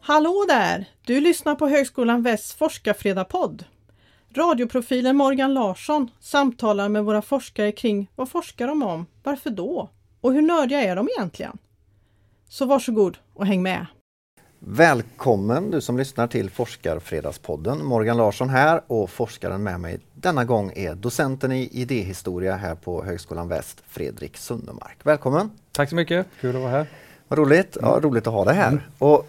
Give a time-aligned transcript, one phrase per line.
[0.00, 0.84] Hallå där!
[1.06, 3.64] Du lyssnar på Högskolan Västs forskarfredagspodd.
[4.34, 9.90] Radioprofilen Morgan Larsson samtalar med våra forskare kring vad forskar de om, varför då
[10.20, 11.58] och hur nördiga är de egentligen?
[12.48, 13.86] Så varsågod och häng med!
[14.66, 17.84] Välkommen du som lyssnar till Forskarfredagspodden.
[17.84, 23.04] Morgan Larsson här och forskaren med mig denna gång är docenten i idéhistoria här på
[23.04, 24.98] Högskolan Väst, Fredrik Sundemark.
[25.02, 25.50] Välkommen!
[25.72, 26.86] Tack så mycket, kul att vara här.
[27.28, 28.68] Vad roligt, ja, roligt att ha dig här.
[28.68, 28.80] Mm.
[28.98, 29.28] Och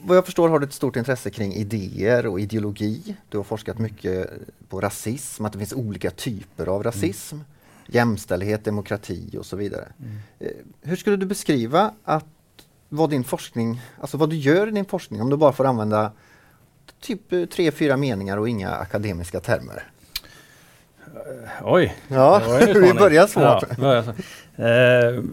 [0.00, 3.16] vad jag förstår har du ett stort intresse kring idéer och ideologi.
[3.28, 4.30] Du har forskat mycket
[4.68, 7.34] på rasism, att det finns olika typer av rasism.
[7.34, 7.46] Mm.
[7.86, 9.88] Jämställdhet, demokrati och så vidare.
[9.98, 10.18] Mm.
[10.38, 10.48] Eh,
[10.82, 12.26] hur skulle du beskriva att
[12.92, 16.12] vad din forskning, alltså vad du gör i din forskning om du bara får använda
[17.00, 19.84] typ eh, tre, fyra meningar och inga akademiska termer?
[21.06, 21.96] Uh, oj!
[22.08, 23.64] Ja, vi börjar svårt.
[23.78, 24.04] Ja,
[24.58, 25.24] uh,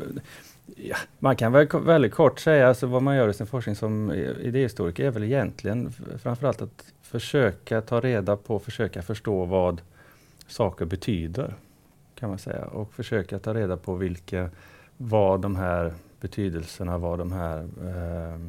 [0.79, 4.11] Ja, man kan väl väldigt kort säga alltså vad man gör i sin forskning som
[4.41, 9.81] idéhistoriker är väl egentligen framförallt att försöka ta reda på, försöka förstå vad
[10.47, 11.53] saker betyder.
[12.15, 14.49] kan man säga Och försöka ta reda på vilka,
[14.97, 18.39] vad de här betydelserna, vad de här eh,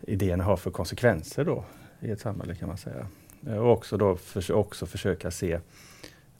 [0.00, 1.64] idéerna har för konsekvenser då
[2.00, 3.06] i ett samhälle kan man säga.
[3.58, 5.60] Och också då för, också försöka se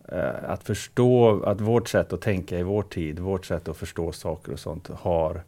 [0.08, 4.12] Eh, att förstå att vårt sätt att tänka i vår tid, vårt sätt att förstå
[4.12, 5.42] saker och sånt har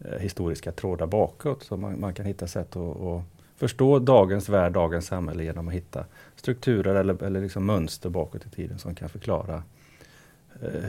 [0.00, 1.62] eh, historiska trådar bakåt.
[1.62, 3.22] Så man, man kan hitta sätt att, att,
[3.56, 6.04] förstå dagens värld, dagens samhälle genom att hitta
[6.36, 9.62] strukturer eller, eller liksom mönster bakåt i tiden som kan förklara
[10.62, 10.84] eh,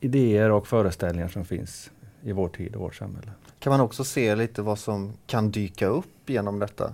[0.00, 1.90] idéer och föreställningar som finns
[2.22, 3.30] i vår tid och vårt samhälle.
[3.58, 6.92] Kan man också se lite vad som kan dyka upp genom detta?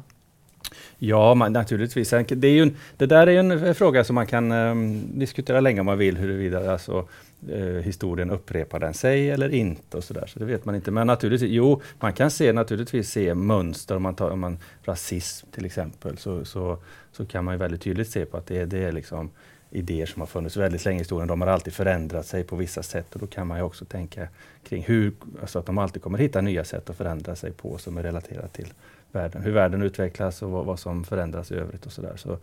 [0.98, 2.10] Ja, man, naturligtvis.
[2.10, 5.80] Det, är ju en, det där är en fråga som man kan um, diskutera länge
[5.80, 7.08] om man vill, huruvida alltså,
[7.52, 9.96] uh, historien upprepar den sig eller inte.
[9.96, 10.26] och så, där.
[10.26, 10.90] så det vet man inte.
[10.90, 13.96] Men naturligtvis, jo, man kan se, naturligtvis se mönster.
[13.96, 16.78] Om man tar om man, rasism till exempel, så, så,
[17.12, 19.30] så kan man väldigt tydligt se på att det, det är liksom
[19.70, 21.28] idéer som har funnits väldigt länge i historien.
[21.28, 24.28] De har alltid förändrat sig på vissa sätt och då kan man ju också tänka
[24.64, 27.98] kring hur, alltså att de alltid kommer hitta nya sätt att förändra sig på som
[27.98, 28.72] är relaterat till
[29.12, 32.16] världen, hur världen utvecklas och vad, vad som förändras i övrigt och sådär.
[32.16, 32.38] Så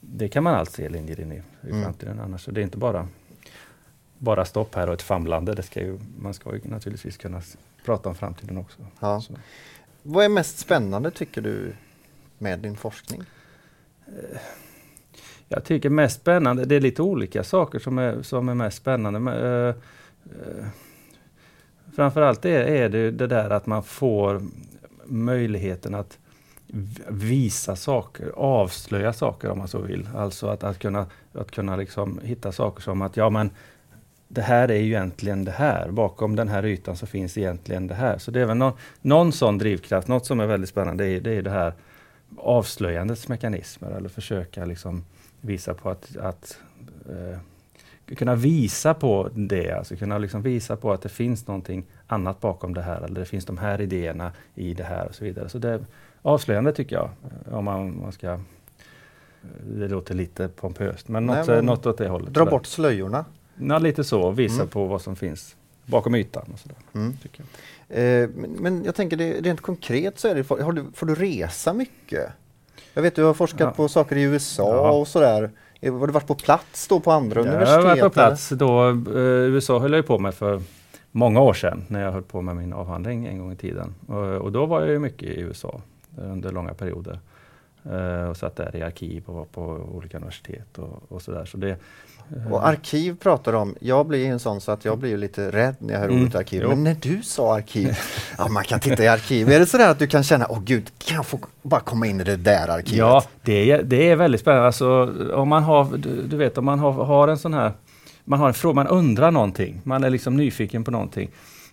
[0.00, 1.82] det kan man allt se linjer in i, i mm.
[1.82, 2.44] framtiden annars.
[2.44, 3.08] Så det är inte bara,
[4.18, 5.54] bara stopp här och ett famlande.
[5.54, 7.42] Det ska ju, man ska ju naturligtvis kunna
[7.84, 8.86] prata om framtiden också.
[9.00, 9.22] Ja.
[10.02, 11.72] Vad är mest spännande tycker du
[12.38, 13.22] med din forskning?
[14.06, 14.40] Eh,
[15.52, 19.20] jag tycker mest spännande, det är lite olika saker som är, som är mest spännande.
[19.20, 19.74] Men, uh,
[20.24, 20.64] uh,
[21.96, 24.42] framförallt är, är det det där att man får
[25.04, 26.18] möjligheten att
[27.08, 30.08] visa saker, avslöja saker om man så vill.
[30.16, 33.50] Alltså att, att kunna, att kunna liksom hitta saker som att ja men
[34.28, 35.90] det här är ju egentligen det här.
[35.90, 38.18] Bakom den här ytan så finns egentligen det här.
[38.18, 40.08] Så det är väl någon, någon sån drivkraft.
[40.08, 41.72] Något som är väldigt spännande det är, det är det här
[42.36, 45.04] avslöjandets mekanismer eller försöka liksom
[45.40, 46.58] visa på att, att
[47.08, 47.38] eh,
[48.16, 52.74] kunna visa på det, alltså kunna liksom visa på att det finns någonting annat bakom
[52.74, 55.48] det här, eller det finns de här idéerna i det här och så vidare.
[55.48, 55.84] Så det är
[56.22, 57.10] avslöjande tycker jag,
[57.50, 58.40] om man, man ska
[59.62, 62.34] det låter lite pompöst, men något, Nej, men något åt det hållet.
[62.34, 63.24] Dra bort slöjorna?
[63.54, 64.30] Ja, lite så.
[64.30, 64.68] Visa mm.
[64.68, 66.50] på vad som finns bakom ytan.
[66.52, 67.16] Och sådär, mm.
[67.22, 67.46] jag.
[67.98, 71.14] Eh, men, men, jag tänker, det, rent konkret så är det, får, du, får du
[71.14, 72.32] resa mycket?
[72.94, 73.70] Jag vet du har forskat ja.
[73.70, 74.90] på saker i USA ja.
[74.90, 75.50] och sådär.
[75.82, 77.74] Har du varit på plats då på andra ja, universitet?
[77.74, 78.88] Jag har varit på plats då.
[78.88, 78.94] Eh,
[79.54, 80.62] USA höll jag på med för
[81.12, 83.94] många år sedan när jag höll på med min avhandling en gång i tiden.
[84.06, 85.80] Och, och då var jag mycket i USA
[86.16, 87.18] under långa perioder.
[87.86, 89.62] Uh, och satt där i arkiv och var på
[89.94, 91.44] olika universitet och, och sådär.
[91.44, 91.76] Så det,
[92.36, 95.74] uh, och arkiv pratar om, jag blir en sån så att jag blir lite rädd
[95.78, 96.60] när jag hör mm, ordet arkiv.
[96.62, 96.68] Jo.
[96.68, 97.98] Men när du sa arkiv,
[98.38, 99.50] ja man kan titta i arkiv.
[99.50, 102.20] Är det sådär att du kan känna, åh gud, kan jag få bara komma in
[102.20, 102.98] i det där arkivet?
[102.98, 104.66] Ja, det är, det är väldigt spännande.
[104.66, 107.72] Alltså, om man har, du, du vet om man har, har en sån här
[108.24, 111.30] man har en fråga, man undrar någonting, man är liksom nyfiken på någonting.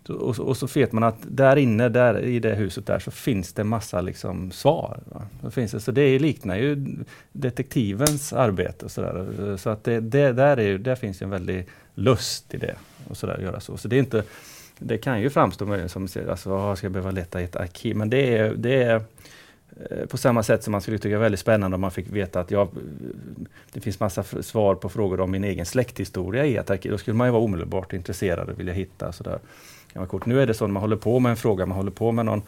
[0.10, 3.54] Och, och, så vet man att där inne, där i det huset där, så finns
[3.54, 5.00] det massa liksom svar.
[5.06, 5.52] Va?
[5.52, 6.96] finns det, så det liknar ju
[7.32, 8.90] detektivens arbete.
[8.90, 9.58] Så, där.
[9.58, 12.76] så att det, det, där, är, där finns en väldig lust i det.
[13.10, 13.78] Och så där, göra så.
[13.78, 14.24] så det, är inte,
[14.80, 17.96] det kan ju framstå möjligen som, alltså, ska jag behöva leta i ett arkiv?
[17.96, 18.96] Men det är, det är
[19.90, 22.52] eh, på samma sätt som man skulle tycka väldigt spännande om man fick veta att
[22.52, 22.70] jag,
[23.72, 26.92] det finns massa svar på frågor om min egen släkthistoria i ett arkiv.
[26.92, 29.12] Då skulle man ju vara omedelbart intresserad och vilja hitta.
[29.12, 29.40] Sådär.
[30.26, 32.26] Nu är det så när man håller på med en fråga, man håller på med
[32.26, 32.42] någon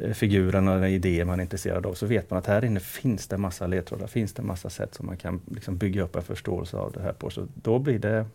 [0.00, 2.80] eh, figur eller en idé man är intresserad av, så vet man att här inne
[2.80, 6.22] finns det massa ledtrådar, finns det massa sätt som man kan liksom bygga upp en
[6.22, 7.30] förståelse av det här på.
[7.30, 8.26] Så då blir det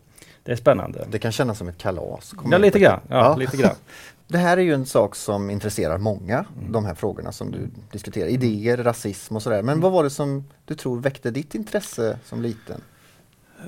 [0.43, 1.07] det är spännande.
[1.11, 2.33] Det kan kännas som ett kalas.
[2.51, 2.99] Ja, lite grann.
[3.07, 3.35] Ja, ja.
[3.35, 3.75] lite grann.
[4.27, 6.71] Det här är ju en sak som intresserar många, mm.
[6.71, 8.27] de här frågorna som du diskuterar.
[8.27, 9.61] Idéer, rasism och sådär.
[9.61, 9.81] Men mm.
[9.81, 12.81] vad var det som du tror väckte ditt intresse som liten?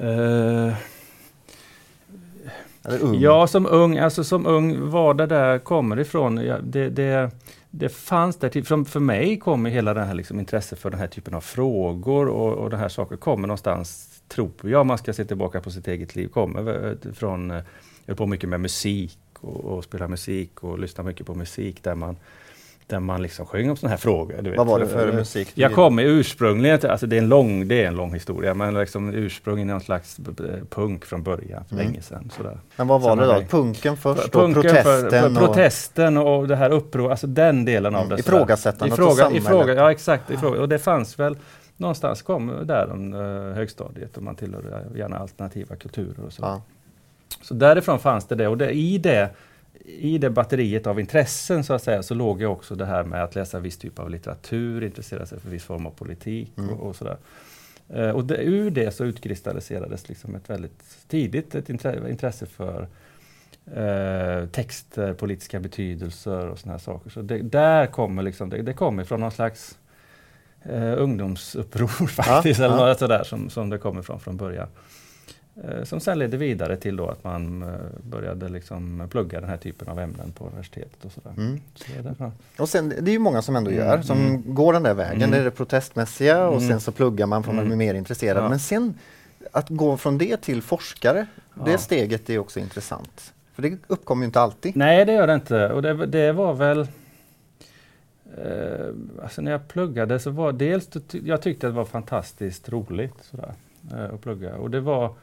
[0.03, 0.73] Uh,
[3.13, 7.31] Ja, som ung, alltså som ung, var det där kommer ifrån, ja, det, det,
[7.69, 11.07] det fanns där, för, för mig kommer hela det här liksom intresset för den här
[11.07, 15.25] typen av frågor och, och den här saker kommer någonstans, tror jag, man ska se
[15.25, 17.63] tillbaka på sitt eget liv, kommer eh, från, eh, jag
[18.07, 21.95] höll på mycket med musik och, och spela musik och lyssna mycket på musik där
[21.95, 22.15] man
[22.91, 24.35] där man liksom sjöng om sådana här frågor.
[24.35, 24.57] Vad vet.
[24.57, 25.51] var det för musik?
[25.53, 29.13] Jag kommer ursprungligen, alltså det är en lång, det är en lång historia, men liksom
[29.13, 30.19] ursprungligen någon slags
[30.69, 31.85] punk från början, för mm.
[31.85, 32.31] länge sedan.
[32.37, 32.59] Sådär.
[32.75, 33.41] Men vad var det då?
[33.49, 35.09] Punken först Punken och protesten?
[35.09, 38.15] För, för, protesten och det här uppror, alltså den delen av mm.
[38.15, 38.19] det.
[38.19, 40.61] Ifrågasättandet ifråga, av ifråga, Ja exakt, ifråga.
[40.61, 41.37] och det fanns väl
[41.77, 46.41] någonstans kom där om uh, högstadiet och man tillhörde gärna alternativa kulturer och så.
[46.41, 46.61] Ja.
[47.41, 49.29] Så därifrån fanns det det och det, i det
[49.85, 53.23] i det batteriet av intressen så att säga så låg ju också det här med
[53.23, 56.69] att läsa viss typ av litteratur, intressera sig för viss form av politik mm.
[56.69, 57.17] och, och, sådär.
[57.89, 62.87] Eh, och det, ur det så utkristalliserades liksom ett väldigt tidigt ett intresse för
[63.65, 67.09] eh, texter, politiska betydelser och sådana här saker.
[67.09, 69.79] Så det, där kommer liksom, det, det kommer från någon slags
[70.63, 72.85] eh, ungdomsuppror faktiskt, ja, eller ja.
[72.85, 74.67] något sådär som, som det kommer från från början.
[75.55, 77.69] Eh, som sen ledde vidare till då att man eh,
[78.03, 81.05] började liksom plugga den här typen av ämnen på universitetet.
[81.05, 81.33] Och, sådär.
[81.37, 81.61] Mm.
[81.75, 84.03] Så det, och sen, det är ju många som ändå gör, mm.
[84.03, 84.55] som mm.
[84.55, 85.17] går den där vägen.
[85.17, 85.31] Mm.
[85.31, 86.69] Det är det protestmässiga och mm.
[86.69, 88.43] sen så pluggar man för man blir mer intresserad.
[88.43, 88.49] Ja.
[88.49, 88.93] Men sen
[89.51, 91.63] att gå från det till forskare, ja.
[91.65, 93.33] det steget är också intressant.
[93.53, 94.75] För det uppkommer ju inte alltid.
[94.75, 95.69] Nej, det gör det inte.
[95.69, 96.79] Och det, det var väl
[98.37, 98.87] eh,
[99.23, 103.53] alltså när jag pluggade så var dels, jag tyckte det var fantastiskt roligt sådär,
[103.93, 104.55] eh, att plugga.
[104.55, 105.13] Och det var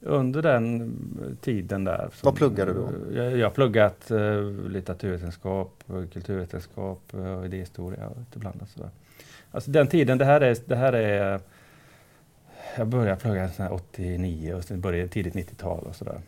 [0.00, 0.96] under den
[1.40, 2.10] tiden där.
[2.22, 2.90] Vad pluggade du då?
[3.14, 8.90] Jag, jag har pluggat uh, litteraturvetenskap, kulturvetenskap och uh, idéhistoria och lite blandat sådär.
[9.50, 11.40] Alltså den tiden, det här är, det här är
[12.76, 16.20] jag började plugga 89 och sen började tidigt 90-tal och sådär.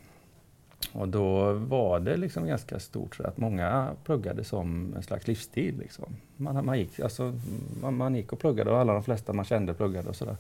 [0.93, 5.79] Och då var det liksom ganska stort så att många pluggade som en slags livsstil.
[5.79, 6.17] Liksom.
[6.37, 7.39] Man, man, gick, alltså,
[7.83, 10.37] man, man gick och pluggade och alla de flesta man kände pluggade och sådär.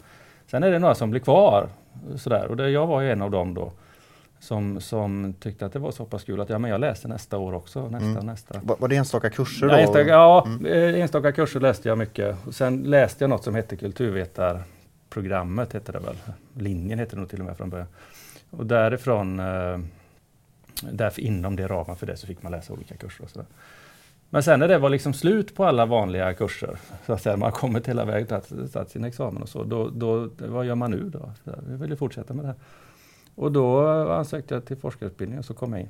[0.50, 1.68] Sen är det några som blir kvar.
[2.16, 2.46] Sådär.
[2.46, 3.72] Och det, jag var ju en av dem då.
[4.40, 7.38] Som, som tyckte att det var så pass kul att ja, men jag läser nästa
[7.38, 7.88] år också.
[7.88, 8.26] Nästa, mm.
[8.26, 8.60] nästa.
[8.62, 9.66] Var, var det enstaka kurser?
[9.66, 9.72] Då?
[9.72, 10.66] Ja, enstaka, ja mm.
[10.66, 12.36] Eh, enstaka kurser läste jag mycket.
[12.46, 16.16] Och sen läste jag något som hette kulturvetarprogrammet, hette det väl.
[16.54, 17.88] Linjen hette det nog till och med från början.
[18.50, 19.78] Och därifrån, eh,
[20.92, 23.24] därför inom det ramen för det så fick man läsa olika kurser.
[23.24, 23.46] Och sådär.
[24.30, 27.46] Men sen när det var liksom slut på alla vanliga kurser, så att säga, man
[27.46, 30.90] har kommit hela vägen och tagit sin examen och så, då, då, vad gör man
[30.90, 31.32] nu då?
[31.44, 32.56] Jag vill fortsätta med det här.
[33.34, 35.88] Och då ansökte jag till forskarutbildning och så kom jag in.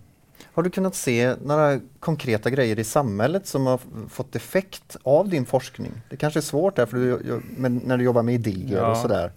[0.52, 5.46] Har du kunnat se några konkreta grejer i samhället som har fått effekt av din
[5.46, 5.93] forskning?
[6.11, 8.91] Det kanske är svårt där, för du, när du jobbar med idéer ja.
[8.91, 9.32] och sådär.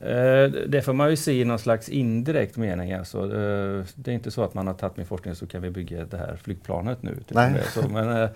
[0.00, 2.92] Eh, det får man ju se i någon slags indirekt mening.
[2.92, 5.70] Alltså, eh, det är inte så att man har tagit min forskning så kan vi
[5.70, 7.18] bygga det här flygplanet nu.
[7.28, 7.62] Nej.
[7.74, 8.28] Så, men, eh,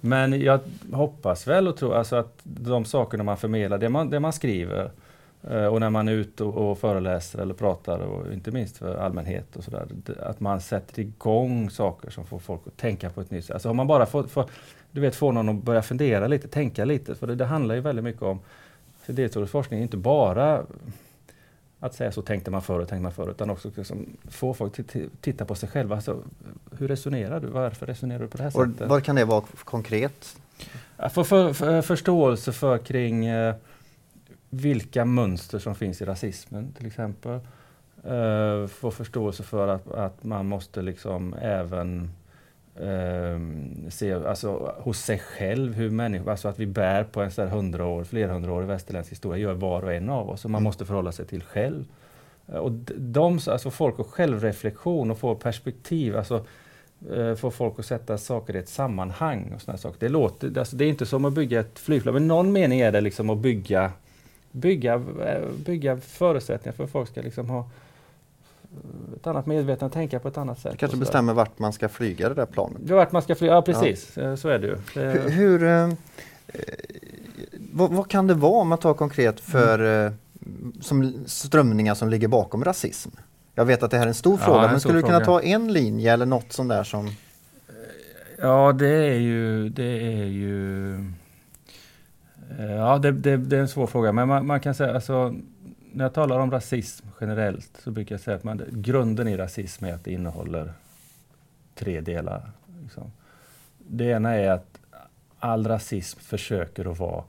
[0.00, 0.60] men jag
[0.92, 4.90] hoppas väl och tror alltså att de sakerna man förmedlar, det man, det man skriver
[5.70, 9.56] och när man är ute och, och föreläser eller pratar, och inte minst för allmänhet
[9.56, 9.86] och sådär,
[10.18, 13.54] att man sätter igång saker som får folk att tänka på ett nytt sätt.
[13.54, 14.44] Alltså om man bara får, får,
[14.90, 17.80] du vet, får någon att börja fundera lite, tänka lite, för det, det handlar ju
[17.80, 18.40] väldigt mycket om
[19.02, 20.62] för deltagande forskning är inte bara
[21.80, 24.78] att säga så tänkte man förr och tänkte man förr, utan också liksom få folk
[24.78, 25.94] att titta på sig själva.
[25.94, 26.22] Alltså,
[26.78, 27.46] hur resonerar du?
[27.46, 28.88] Varför resonerar du på det här och sättet?
[28.88, 30.36] Vad kan det vara konkret?
[31.12, 33.54] Få för, för, förståelse för kring eh,
[34.50, 37.40] vilka mönster som finns i rasismen till exempel.
[38.04, 42.10] Eh, få förståelse för att, att man måste liksom även
[42.82, 43.40] eh,
[43.88, 47.48] se alltså, hos sig själv hur människor, alltså att vi bär på en så här
[47.48, 50.44] hundra år, flerhundraårig västerländsk historia, gör var och en av oss.
[50.44, 50.64] Och man mm.
[50.64, 51.84] måste förhålla sig till själv.
[52.48, 56.44] Eh, och de, alltså folk och självreflektion och få perspektiv, alltså
[57.10, 59.52] eh, få folk att sätta saker i ett sammanhang.
[59.54, 60.00] och såna saker.
[60.00, 62.92] Det, låter, alltså det är inte som att bygga ett flygplan, men någon mening är
[62.92, 63.92] det liksom att bygga,
[64.52, 67.70] bygga, eh, bygga förutsättningar för att folk ska liksom ha
[69.16, 70.78] ett annat medvetande, tänka på ett annat sätt.
[70.78, 72.90] Kanske bestämmer vart man ska flyga det där planet?
[72.90, 74.36] Vart man ska flyga, ja precis, ja.
[74.36, 74.76] så är det ju.
[74.94, 75.88] Hur, hur eh,
[77.72, 80.06] vad, vad, kan det vara om man tar konkret för mm.
[80.06, 80.12] eh,
[80.80, 83.10] som strömningar som ligger bakom rasism?
[83.54, 85.20] Jag vet att det här är en stor ja, fråga, en men skulle du kunna
[85.20, 87.10] ta en linje eller något sånt där som
[88.38, 90.94] Ja, det är ju, det är ju
[92.58, 95.34] eh, Ja, det, det, det, är en svår fråga, men man, man kan säga alltså
[95.92, 99.84] när jag talar om rasism generellt så brukar jag säga att man, grunden i rasism
[99.84, 100.72] är att det innehåller
[101.74, 102.50] tre delar.
[102.82, 103.12] Liksom.
[103.78, 104.80] Det ena är att
[105.38, 107.24] all rasism försöker att vara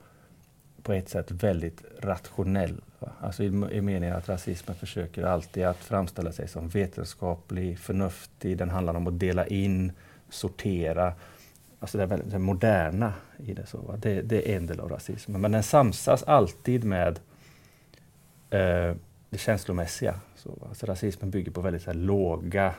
[0.82, 2.80] på ett sätt väldigt rationell.
[2.98, 3.08] Va?
[3.20, 8.70] Alltså i, i meningen att rasismen försöker alltid att framställa sig som vetenskaplig, förnuftig, den
[8.70, 9.92] handlar om att dela in,
[10.30, 11.12] sortera.
[11.80, 13.66] Alltså det, väldigt, det moderna i det.
[13.66, 13.96] Så, va?
[13.96, 15.40] Det, det är en del av rasismen.
[15.40, 17.20] Men den samsas alltid med
[18.52, 18.94] eh,
[19.30, 20.14] det känslomässiga.
[20.36, 22.74] Så, alltså rasismen bygger på väldigt här, låga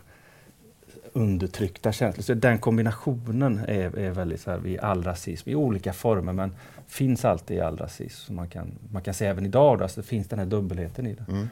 [1.13, 2.24] undertryckta känslor.
[2.24, 6.56] Så den kombinationen är, är väldigt så här, i all rasism, i olika former, men
[6.88, 8.25] finns alltid i all rasism.
[8.25, 11.13] Så man, kan, man kan se även idag, då, så finns den här dubbelheten i
[11.13, 11.25] det.
[11.32, 11.48] Mm.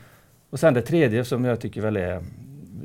[0.50, 2.24] Och sen det tredje som jag tycker väl är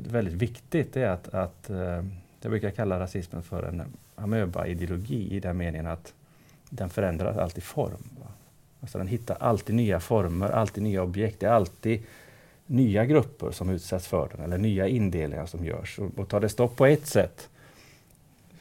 [0.09, 2.03] väldigt viktigt, är att, att eh,
[2.41, 3.83] jag brukar kalla rasismen för en
[4.15, 6.13] amöba-ideologi i den meningen att
[6.69, 8.09] den förändrar alltid form.
[8.81, 11.39] Alltså den hittar alltid nya former, alltid nya objekt.
[11.39, 12.03] Det är alltid
[12.65, 15.99] nya grupper som utsätts för den eller nya indelningar som görs.
[15.99, 17.49] Och, och tar det stopp på ett sätt,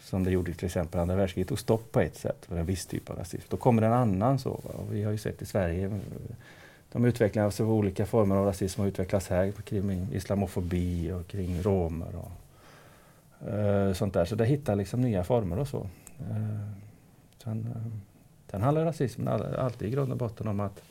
[0.00, 2.86] som det gjorde till exempel andra världskriget, tog stopp på ett sätt för en viss
[2.86, 3.46] typ av rasism.
[3.48, 4.50] Då kommer en annan så.
[4.50, 6.00] Och vi har ju sett i Sverige
[6.92, 12.16] de utvecklingar av olika former av rasism har utvecklats här kring islamofobi och kring romer
[12.16, 12.30] och
[13.48, 14.24] uh, sånt där.
[14.24, 15.78] Så det hittar liksom nya former och så.
[16.20, 16.70] Uh,
[17.44, 18.15] sen, uh,
[18.56, 20.82] sen handlar rasismen alltid i grund och botten om att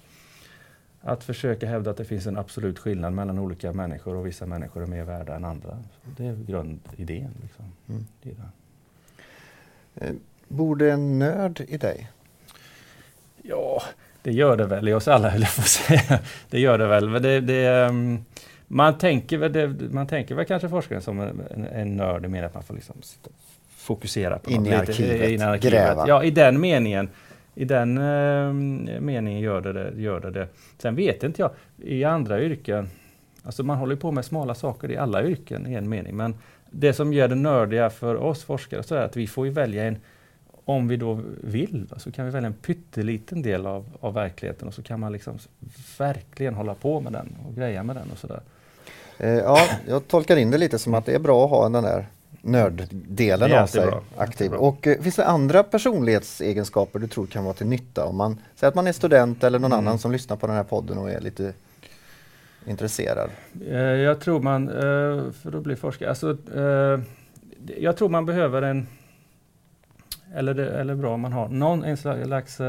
[1.02, 4.84] att försöka hävda att det finns en absolut skillnad mellan olika människor och vissa människor
[4.84, 5.78] är mer värda än andra.
[6.18, 7.32] Det är grundidén.
[7.42, 7.66] Liksom.
[7.90, 8.06] Mm.
[8.22, 10.06] Det är det.
[10.06, 10.14] Eh,
[10.48, 12.12] bor det en nörd i dig?
[13.42, 13.82] Ja,
[14.22, 16.20] det gör det väl i oss alla, höll jag på att säga.
[16.50, 17.10] Det gör det väl.
[17.10, 18.26] Men det, det, ehm,
[18.68, 22.54] man, tänker väl, det, man tänker väl kanske forskaren som en, en, nörd, med att
[22.54, 22.96] man får liksom
[23.70, 25.74] fokusera på in i arkivet, in i arkivet.
[25.74, 26.08] Gräva.
[26.08, 27.10] Ja, i den meningen.
[27.56, 28.54] I den eh,
[29.02, 30.48] meningen gör det, det, gör det det.
[30.78, 32.90] Sen vet inte jag, i andra yrken,
[33.44, 36.36] alltså man håller på med smala saker i alla yrken i en mening, men
[36.70, 39.84] det som gör det nördiga för oss forskare så är att vi får ju välja
[39.84, 39.98] en,
[40.66, 44.74] om vi då vill, så kan vi välja en pytteliten del av, av verkligheten och
[44.74, 45.38] så kan man liksom
[45.98, 48.42] verkligen hålla på med den och greja med den och sådär.
[49.18, 51.84] Eh, ja, jag tolkar in det lite som att det är bra att ha den
[51.84, 52.06] där
[52.42, 54.54] nörddelen av sig aktiv.
[54.54, 58.70] Och eh, finns det andra personlighetsegenskaper du tror kan vara till nytta om man säger
[58.70, 59.88] att man är student eller någon mm.
[59.88, 61.54] annan som lyssnar på den här podden och är lite
[62.66, 63.30] intresserad?
[63.68, 67.00] Eh, jag tror man, eh, för att bli forskare, alltså, eh,
[67.78, 68.88] jag tror man behöver en,
[70.36, 72.62] eller, det, eller bra om man har någon en slags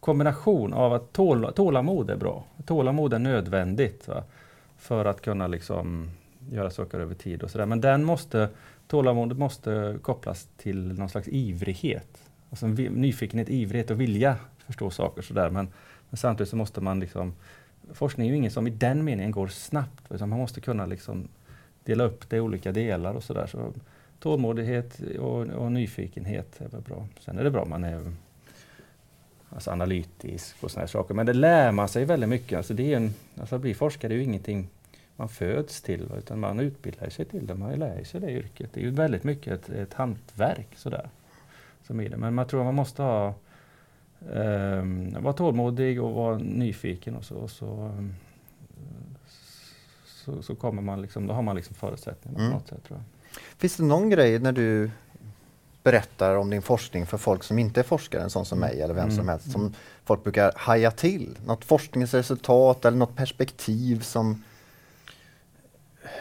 [0.00, 2.44] kombination av att tål, tålamod är bra.
[2.66, 4.22] Tålamod är nödvändigt va?
[4.78, 6.10] för att kunna liksom
[6.50, 7.66] göra saker över tid och sådär.
[7.66, 8.48] Men den måste
[8.88, 12.22] Tålamodet måste kopplas till någon slags ivrighet.
[12.50, 15.50] Alltså nyfikenhet, ivrighet och vilja förstå saker sådär.
[15.50, 15.68] Men,
[16.10, 17.34] men samtidigt så måste man liksom
[17.92, 20.12] Forskning är ju ingen som i den meningen går snabbt.
[20.12, 21.28] Utan man måste kunna liksom
[21.84, 23.46] dela upp det i olika delar och sådär.
[23.46, 23.72] Så
[24.20, 27.06] tålmodighet och, och, nyfikenhet är väl bra.
[27.20, 28.12] Sen är det bra om man är
[29.50, 31.14] alltså analytisk och sådana saker.
[31.14, 32.56] Men det lär man sig väldigt mycket.
[32.56, 34.68] Alltså det är en, alltså att bli forskare är ju ingenting
[35.18, 37.54] man föds till, utan man utbildar sig till det.
[37.54, 38.70] Man lär sig det yrket.
[38.72, 41.08] Det är ju väldigt mycket ett, ett hantverk sådär.
[41.82, 42.16] Som är det.
[42.16, 43.34] Men man tror man måste ha
[44.30, 48.14] um, vara tålmodig och vara nyfiken och så, och så, um,
[50.06, 52.50] så, så, kommer man liksom, då har man liksom förutsättningar mm.
[52.50, 52.84] på något sätt.
[52.84, 53.40] Tror jag.
[53.58, 54.90] Finns det någon grej när du
[55.82, 58.94] berättar om din forskning för folk som inte är forskare, en sån som mig eller
[58.94, 59.16] vem mm.
[59.16, 61.38] som helst, som folk brukar haja till?
[61.46, 64.42] Något forskningsresultat eller något perspektiv som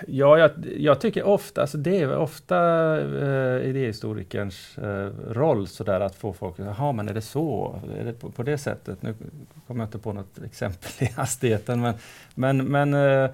[0.07, 2.57] Ja, jag, jag, tycker ofta, alltså det är ofta
[2.99, 7.79] eh, idéhistorikerns eh, roll sådär att få folk, jaha men är det så?
[7.99, 9.01] Är det på, på, det sättet?
[9.01, 9.15] Nu
[9.67, 11.93] kommer jag inte på något exempel i hastigheten men,
[12.35, 13.31] men, men eh, eh,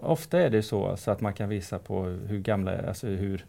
[0.00, 3.44] ofta är det så alltså att man kan visa på hur gamla, alltså hur,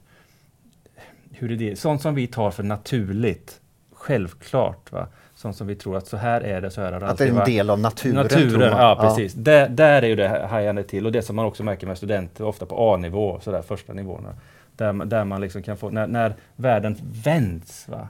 [1.32, 4.92] hur idéer, sånt som vi tar för naturligt, självklart.
[4.92, 5.08] Va?
[5.46, 7.24] Sånt som vi tror att så här är det, så här har det Att det
[7.24, 8.16] är en del av naturen?
[8.16, 9.36] Naturen, ja precis.
[9.36, 9.42] Ja.
[9.42, 12.44] Där, där är ju det hajande till och det som man också märker med studenter,
[12.44, 14.36] ofta på A-nivå, så där första nivåerna.
[14.76, 18.08] Där, där man liksom kan få, när, när världen vänds, va?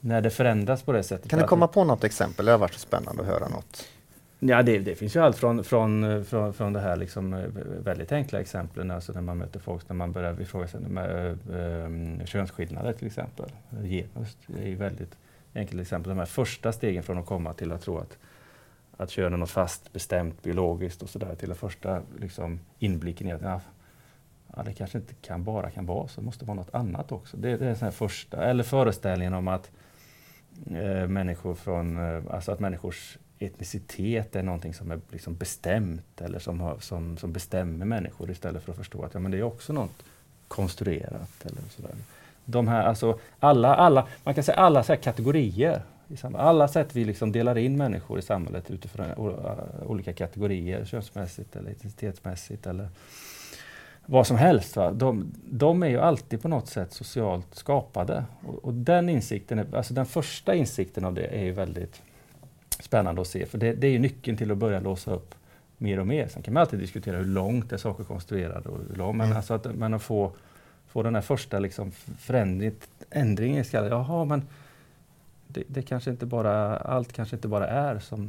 [0.00, 1.30] när det förändras på det sättet.
[1.30, 2.46] Kan du komma på något exempel?
[2.46, 3.88] Det har varit så spännande att höra något.
[4.38, 7.44] Ja, det, det, finns ju allt från, från, från, från det här liksom eh,
[7.84, 11.38] väldigt enkla exemplen, alltså när man möter folk, när man börjar ifrågasätta med,
[12.20, 13.50] äh, könsskillnader till exempel.
[13.70, 15.16] Genus är ju väldigt
[15.54, 18.18] enkelt exempel, de här första stegen från att komma till att tro att,
[18.96, 23.32] att kön är något fast, bestämt, biologiskt och sådär, till den första liksom, inblicken i
[23.32, 23.60] att ja,
[24.56, 27.36] ja, det kanske inte kan, bara kan vara så, det måste vara något annat också.
[27.36, 29.70] Det, det är den första, eller föreställningen om att
[30.70, 36.38] eh, människor från, eh, alltså att människors etnicitet är någonting som är liksom bestämt eller
[36.38, 39.42] som, har, som, som bestämmer människor istället för att förstå att ja, men det är
[39.42, 40.04] också något
[40.48, 41.44] konstruerat.
[41.44, 41.94] Eller sådär.
[42.44, 45.82] De här, alltså, alla, alla, man kan säga alla så kategorier.
[46.34, 49.06] Alla sätt vi liksom delar in människor i samhället utifrån
[49.86, 52.88] olika kategorier, könsmässigt eller etnicitetsmässigt eller
[54.06, 54.76] vad som helst.
[54.76, 54.90] Va?
[54.90, 58.24] De, de är ju alltid på något sätt socialt skapade.
[58.46, 62.02] Och, och, den insikten, är, alltså den första insikten av det är ju väldigt
[62.80, 65.34] spännande att se, för det, det är ju nyckeln till att börja låsa upp
[65.78, 66.28] mer och mer.
[66.28, 69.36] Sen kan man alltid diskutera hur långt är saker konstruerade, och hur långt, men, mm.
[69.36, 70.32] alltså att, men att få,
[70.92, 72.74] få den här första liksom förändringen,
[73.10, 73.90] ändringen i skallen.
[73.90, 74.42] Jaha, men
[75.48, 78.28] det, det, kanske inte bara, allt kanske inte bara är som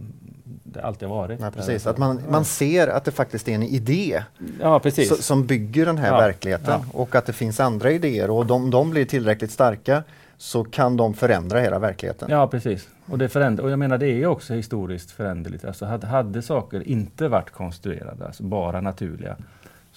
[0.63, 1.39] det alltid har varit.
[1.39, 4.23] Nej, precis, att man, man ser att det faktiskt är en idé
[4.61, 5.25] ja, precis.
[5.25, 6.99] som bygger den här ja, verkligheten ja.
[6.99, 10.03] och att det finns andra idéer och om de blir tillräckligt starka
[10.37, 12.27] så kan de förändra hela verkligheten.
[12.31, 12.87] Ja precis.
[13.05, 15.65] Och, det förändrar, och jag menar det är också historiskt föränderligt.
[15.65, 19.35] Alltså hade, hade saker inte varit konstruerade, alltså bara naturliga,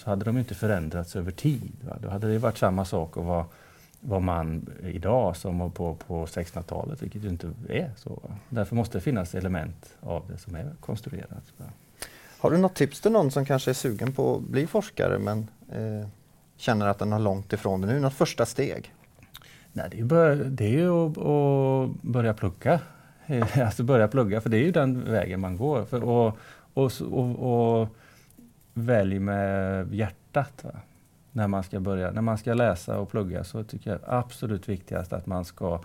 [0.06, 1.72] så hade de inte förändrats över tid.
[1.80, 1.96] Va?
[2.02, 3.46] Då hade det varit samma sak att vara
[4.00, 8.22] var man idag som på, på 1600-talet, vilket ju inte är så.
[8.48, 11.52] Därför måste det finnas element av det som är konstruerat.
[12.38, 15.48] Har du något tips till någon som kanske är sugen på att bli forskare men
[15.72, 16.08] eh,
[16.56, 18.00] känner att den har långt ifrån det nu?
[18.00, 18.94] Något första steg?
[19.72, 22.80] Nej, det är, bör, det är ju att, att, börja plugga.
[23.64, 25.84] Alltså börja plugga, för det är ju den vägen man går.
[25.84, 26.38] För, och,
[26.75, 27.88] och, och, och
[28.76, 30.64] välj med hjärtat.
[30.64, 30.71] Va?
[31.37, 35.12] när man ska börja, när man ska läsa och plugga så tycker jag absolut viktigast
[35.12, 35.80] att man ska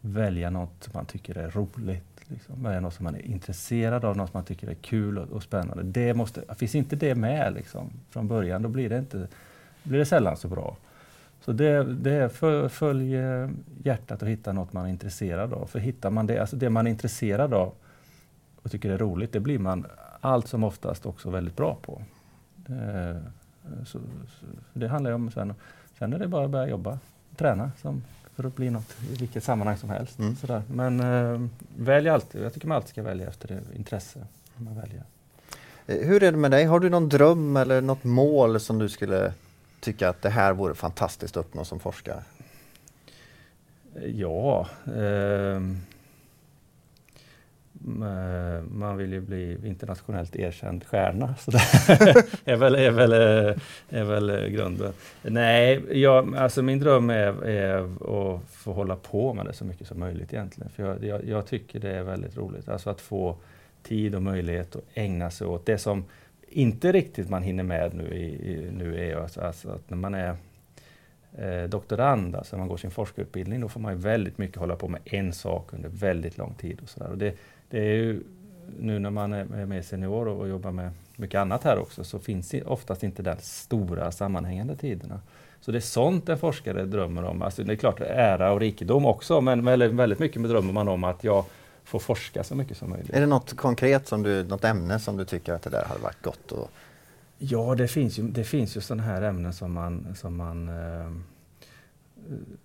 [0.00, 2.20] välja något man tycker är roligt.
[2.28, 2.62] Liksom.
[2.62, 5.42] Välja något som man är intresserad av, något som man tycker är kul och, och
[5.42, 5.82] spännande.
[5.82, 9.28] Det måste, finns inte det med liksom, från början, då blir det, inte,
[9.82, 10.76] blir det sällan så bra.
[11.40, 13.50] Så det, det är för, följ eh,
[13.84, 15.66] hjärtat och hitta något man är intresserad av.
[15.66, 17.72] För hittar man det, alltså det man är intresserad av
[18.62, 19.86] och tycker är roligt, det blir man
[20.20, 22.02] allt som oftast också väldigt bra på.
[22.70, 23.22] Det,
[23.84, 23.98] så,
[24.40, 25.54] så, det handlar om sen,
[25.98, 26.98] sen är det bara att börja jobba,
[27.36, 28.02] träna som,
[28.34, 30.18] för att bli något i vilket sammanhang som helst.
[30.18, 30.36] Mm.
[30.36, 30.62] Sådär.
[30.68, 35.02] Men eh, välj alltid, jag tycker man alltid ska välja efter det intresse man väljer.
[35.86, 36.64] Eh, hur är det med dig?
[36.64, 39.32] Har du någon dröm eller något mål som du skulle
[39.80, 42.22] tycka att det här vore fantastiskt att uppnå som forskare?
[44.14, 45.60] Ja, eh, Eh,
[47.86, 51.34] Eh, man vill ju bli internationellt erkänd stjärna.
[51.38, 51.58] Så det
[52.44, 53.56] är väl, är väl, eh,
[53.88, 54.92] är väl eh, grunden.
[55.22, 59.86] Nej, jag, alltså min dröm är, är att få hålla på med det så mycket
[59.86, 60.70] som möjligt egentligen.
[60.70, 62.68] För jag, jag, jag, tycker det är väldigt roligt.
[62.68, 63.36] Alltså att få
[63.82, 66.04] tid och möjlighet att ägna sig åt det som
[66.48, 70.14] inte riktigt man hinner med nu, i, i nu är alltså, alltså att när man
[70.14, 70.36] är
[71.38, 74.88] eh, doktorand, alltså när man går sin forskarutbildning, då får man väldigt mycket hålla på
[74.88, 76.80] med en sak under väldigt lång tid.
[76.82, 77.10] Och så där.
[77.10, 77.34] Och det,
[77.70, 78.22] det är ju
[78.78, 82.54] nu när man är mer senior och jobbar med mycket annat här också så finns
[82.66, 85.20] oftast inte de stora sammanhängande tiderna.
[85.60, 87.42] Så det är sånt en forskare drömmer om.
[87.42, 89.64] Alltså det är klart ära och rikedom också men
[89.96, 91.44] väldigt mycket drömmer man om att jag
[91.84, 93.10] får forska så mycket som möjligt.
[93.10, 96.00] Är det något konkret, som du, något ämne som du tycker att det där hade
[96.00, 96.52] varit gott?
[96.52, 96.70] Och...
[97.38, 101.10] Ja, det finns ju, det finns ju sådana här ämnen som man, som man eh,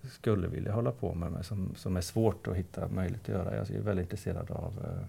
[0.02, 3.56] skulle vilja hålla på med, men som, som är svårt att hitta möjlighet att göra.
[3.56, 5.02] Jag är väldigt intresserad av eh,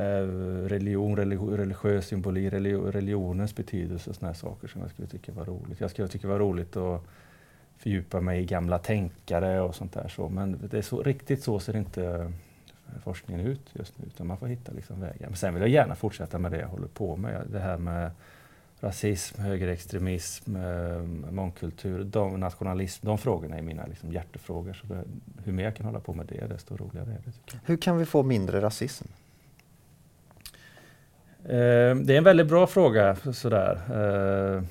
[0.00, 0.26] eh
[0.66, 5.80] religion, religiös symboli, religionens betydelse och sådana saker som jag skulle tycka var roligt.
[5.80, 7.04] Jag skulle tycka det var roligt att
[7.78, 10.08] fördjupa mig i gamla tänkare och sånt där.
[10.08, 10.28] Så.
[10.28, 14.36] Men det är så, riktigt så ser inte eh, forskningen ut just nu, utan man
[14.36, 15.28] får hitta liksom vägar.
[15.28, 17.46] Men sen vill jag gärna fortsätta med det jag håller på med.
[17.50, 18.10] Det här med
[18.80, 23.06] rasism, högerextremism, eh, mångkultur, de, nationalism.
[23.06, 24.72] De frågorna är mina liksom, hjärtefrågor.
[24.72, 25.04] Så det,
[25.44, 27.58] hur mer jag kan hålla på med det, desto roligare är det.
[27.64, 29.04] Hur kan vi få mindre rasism?
[31.44, 33.16] Eh, det är en väldigt bra fråga.
[33.32, 33.80] Sådär.
[33.90, 34.62] Eh,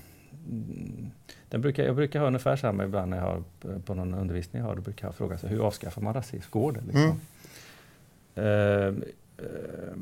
[1.50, 3.44] den brukar, jag brukar ha ungefär samma ibland när jag har
[3.80, 4.76] på någon undervisning jag har.
[4.76, 6.50] Då brukar jag fråga sig, hur avskaffar man rasism?
[6.50, 6.82] Går det?
[6.82, 7.02] Liksom?
[7.04, 7.18] Mm.
[8.36, 8.88] Eh,
[9.38, 9.94] eh,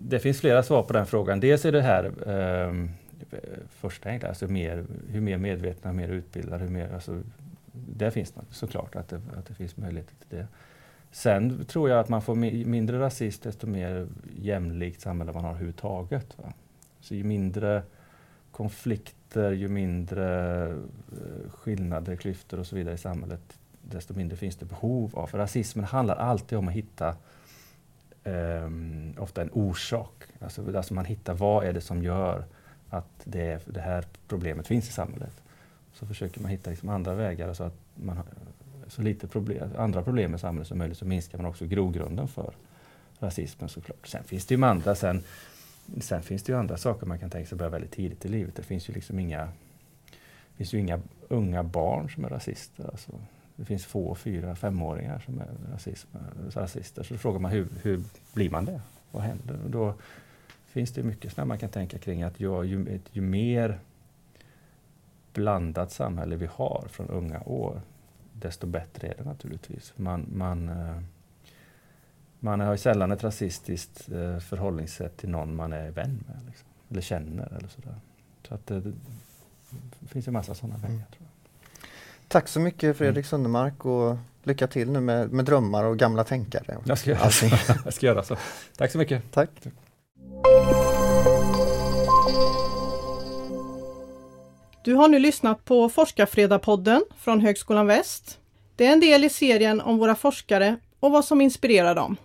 [0.00, 1.40] det finns flera svar på den frågan.
[1.40, 2.88] Dels är det här eh,
[3.68, 7.22] första enkla, alltså mer, hur mer medvetna, mer utbildade, hur mer, alltså,
[7.72, 10.46] där finns det såklart att det, att det finns möjligheter till det.
[11.10, 14.08] Sen tror jag att man får mindre rasism desto mer
[14.38, 16.38] jämlikt samhälle man har överhuvudtaget.
[16.38, 16.52] Va?
[17.00, 17.82] Så ju mindre
[18.50, 24.64] konflikter, ju mindre eh, skillnader, klyftor och så vidare i samhället, desto mindre finns det
[24.64, 25.26] behov av.
[25.26, 27.16] För rasismen handlar alltid om att hitta
[28.24, 30.24] um, ofta en orsak.
[30.40, 32.44] Alltså, alltså man hittar vad är det som gör
[32.92, 35.42] att det, det här problemet finns i samhället.
[35.94, 38.24] Så försöker man hitta liksom andra vägar så att man har
[38.88, 42.54] så lite problem, andra problem i samhället som möjligt så minskar man också grogrunden för
[43.18, 44.06] rasismen såklart.
[44.06, 45.22] Sen finns det ju andra, sen,
[46.00, 48.56] sen finns det ju andra saker man kan tänka sig börja väldigt tidigt i livet.
[48.56, 49.48] Det finns ju liksom inga,
[50.56, 52.84] finns ju inga unga barn som är rasister.
[52.84, 53.12] Alltså,
[53.56, 56.08] det finns få fyra, femåringar som är rasism,
[56.50, 57.02] rasister.
[57.02, 58.02] Så då frågar man hur, hur
[58.34, 58.80] blir man det?
[59.10, 59.58] Vad händer?
[59.64, 59.94] Och då
[60.72, 63.80] finns det mycket man kan tänka kring att ju, ju, ju mer
[65.32, 67.80] blandat samhälle vi har från unga år,
[68.32, 69.92] desto bättre är det naturligtvis.
[69.96, 71.02] Man, man, eh,
[72.38, 76.68] man har ju sällan ett rasistiskt eh, förhållningssätt till någon man är vän med, liksom,
[76.90, 77.52] eller känner.
[77.56, 77.94] Eller sådär.
[78.48, 78.80] Så att det,
[80.00, 80.88] det finns en massa sådana vägar.
[80.88, 81.02] Mm.
[81.10, 81.88] Tror jag.
[82.28, 83.24] Tack så mycket Fredrik mm.
[83.24, 86.78] Sundermark och lycka till nu med, med drömmar och gamla tänkare.
[86.84, 87.10] Jag ska,
[87.84, 88.36] jag ska göra så.
[88.76, 89.22] Tack så mycket.
[89.30, 89.50] Tack.
[94.84, 98.38] Du har nu lyssnat på Forskarfredagpodden från Högskolan Väst.
[98.76, 102.16] Det är en del i serien om våra forskare och vad som inspirerar dem.